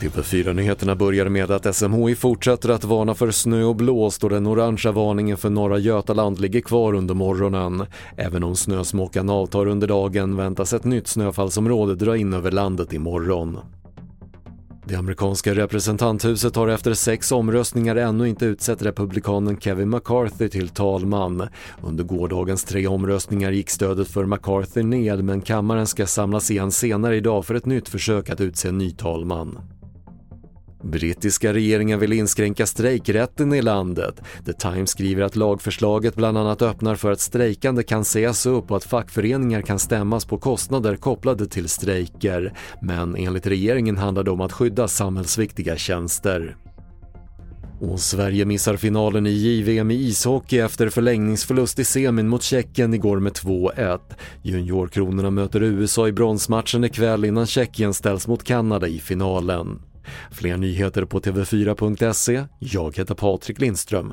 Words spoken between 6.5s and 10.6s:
kvar under morgonen. Även om snösmockan avtar under dagen